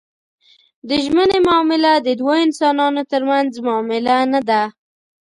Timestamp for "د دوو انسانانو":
2.07-3.01